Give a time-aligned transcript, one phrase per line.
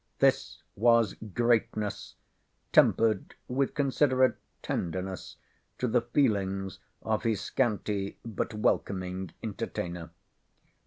[0.17, 2.15] This was greatness,
[2.73, 5.35] tempered with considerate tenderness
[5.77, 10.09] to the feelings of his scanty but welcoming entertainer.